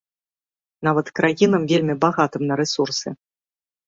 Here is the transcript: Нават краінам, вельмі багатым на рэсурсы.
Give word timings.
Нават 0.87 1.11
краінам, 1.19 1.67
вельмі 1.71 1.95
багатым 2.05 2.47
на 2.53 2.57
рэсурсы. 2.63 3.13